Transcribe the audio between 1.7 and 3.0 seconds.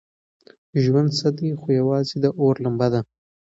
یوازې د اور لمبه